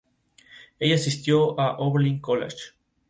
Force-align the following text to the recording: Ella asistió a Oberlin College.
Ella 0.79 0.95
asistió 0.95 1.59
a 1.59 1.77
Oberlin 1.77 2.17
College. 2.17 2.57